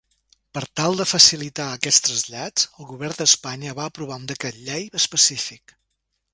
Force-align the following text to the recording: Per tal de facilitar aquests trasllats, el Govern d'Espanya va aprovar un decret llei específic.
Per 0.57 0.61
tal 0.79 0.95
de 1.01 1.05
facilitar 1.09 1.67
aquests 1.73 2.07
trasllats, 2.07 2.65
el 2.79 2.89
Govern 2.93 3.21
d'Espanya 3.21 3.77
va 3.83 3.87
aprovar 3.93 4.21
un 4.25 4.29
decret 4.35 4.61
llei 4.67 4.93
específic. 5.05 5.81